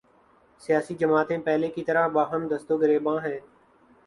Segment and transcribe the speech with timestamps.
[0.61, 3.39] سیاسی جماعتیں پہلے کی طرح باہم دست و گریبان ہیں۔